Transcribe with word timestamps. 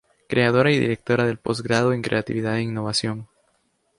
Creadora 0.27 0.71
y 0.71 0.79
Directora 0.79 1.25
del 1.27 1.37
Postgrado 1.37 1.93
en 1.93 2.01
Creatividad 2.01 2.57
e 2.57 2.63
Innovación. 2.63 3.27